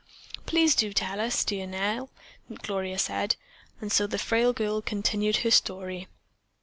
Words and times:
"Please 0.47 0.73
do 0.73 0.93
tell 0.93 1.21
us, 1.21 1.43
dear 1.45 1.67
Nell," 1.67 2.09
Gloria 2.63 2.97
said, 2.97 3.35
and 3.79 3.91
so 3.91 4.07
the 4.07 4.17
frail 4.17 4.51
girl 4.51 4.81
continued 4.81 5.37
her 5.45 5.51
story. 5.51 6.07